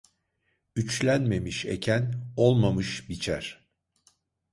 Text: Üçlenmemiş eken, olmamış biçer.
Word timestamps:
Üçlenmemiş 0.75 1.65
eken, 1.65 2.31
olmamış 2.37 3.09
biçer. 3.09 3.67